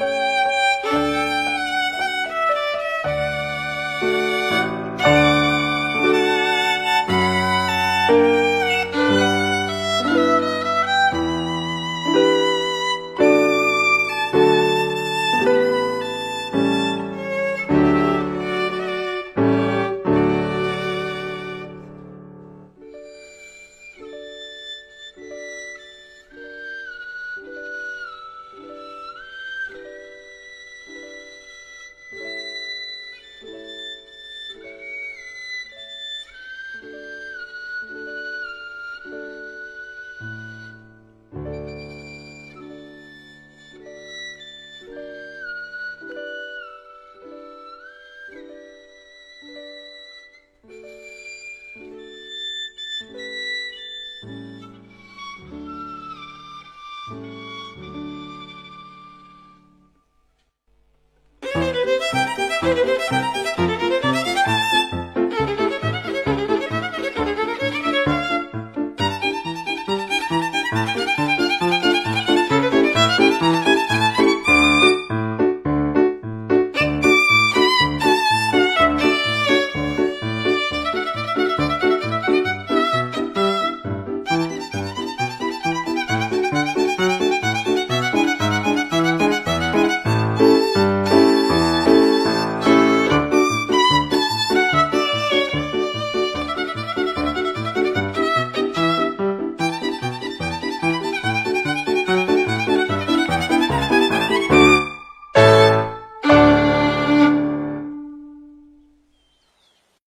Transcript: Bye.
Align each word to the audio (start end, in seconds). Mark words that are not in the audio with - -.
Bye. 0.00 0.29